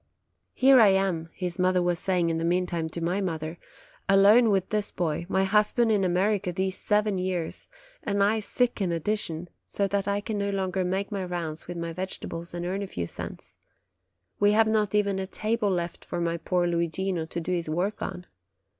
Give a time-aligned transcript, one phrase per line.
[0.55, 3.59] "Here I am," his mother was saying in the meantime to my mother,
[4.09, 7.69] "alone with this boy, my husband in THE SCHOOL 17 America these seven years,
[8.01, 11.77] and I sick in addition, so that I can no longer make my rounds with
[11.77, 13.59] my vege tables, and earn a few cents.
[14.39, 18.01] We have not even a table left for my poor Luigino to do his work
[18.01, 18.25] on.